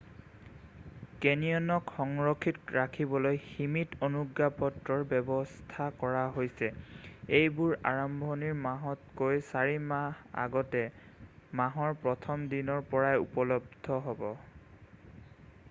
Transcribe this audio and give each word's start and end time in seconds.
কেনিয়নক 1.23 1.83
সুৰক্ষিত 1.97 2.71
ৰাখিবলৈ 2.77 3.37
সীমিত 3.49 3.99
অনুজ্ঞাপত্ৰৰ 4.07 5.03
ব্যৱস্থা 5.11 5.89
কৰা 5.99 6.23
হৈছে 6.37 6.69
এইবোৰ 7.41 7.75
আৰম্ভণিৰ 7.91 8.57
মাহতকৈ 8.63 9.37
চাৰি 9.51 9.77
মাহ 9.93 10.41
আগতে 10.47 10.83
মাহৰ 11.61 11.93
1ম 12.15 12.49
দিনৰ 12.55 12.81
পৰাই 12.95 13.21
উপলব্ধ 13.27 14.01
হ'ব 14.09 14.27